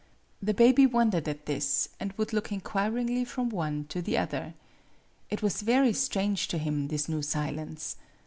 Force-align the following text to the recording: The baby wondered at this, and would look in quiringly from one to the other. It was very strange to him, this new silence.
The 0.41 0.55
baby 0.55 0.87
wondered 0.87 1.27
at 1.27 1.45
this, 1.45 1.89
and 1.99 2.11
would 2.13 2.33
look 2.33 2.51
in 2.51 2.59
quiringly 2.59 3.23
from 3.23 3.49
one 3.49 3.85
to 3.89 4.01
the 4.01 4.17
other. 4.17 4.55
It 5.29 5.43
was 5.43 5.61
very 5.61 5.93
strange 5.93 6.47
to 6.47 6.57
him, 6.57 6.87
this 6.87 7.07
new 7.07 7.21
silence. 7.21 7.97